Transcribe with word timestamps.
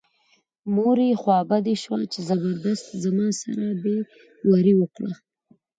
مور 0.73 0.97
یې 1.07 1.13
خوا 1.21 1.37
بډۍ 1.49 1.75
شوه 1.83 1.99
چې 2.13 2.19
زبردست 2.29 2.87
زما 3.03 3.27
سره 3.41 3.65
بې 3.81 3.97
وري 4.49 4.73
وکړه. 4.77 5.11